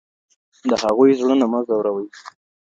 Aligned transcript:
د 0.69 0.71
هغوی 0.83 1.11
زړونه 1.19 1.45
مه 1.51 1.59
ځوروئ. 1.67 2.07